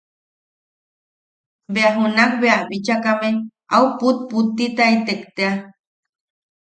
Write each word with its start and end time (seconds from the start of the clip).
Bea 1.73 1.89
junak 1.97 2.31
bea 2.41 2.55
a 2.61 2.67
bichakame 2.69 3.29
au 3.75 3.85
pupputtitaitek 3.99 5.21
tea. 5.35 5.53